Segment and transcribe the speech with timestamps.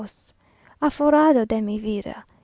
[0.87, 2.25] Aforrado de mi vida!